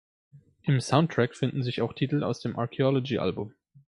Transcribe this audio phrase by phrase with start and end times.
[0.63, 3.53] Im Soundtrack finden sich auch Titel aus dem "Archaeology"-Album.